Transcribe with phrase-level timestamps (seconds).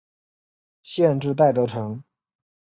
[0.81, 2.03] 县治戴德城。